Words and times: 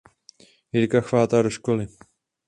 Jirka 0.73 1.01
chvátá 1.01 1.41
do 1.41 1.49
školy. 1.49 1.87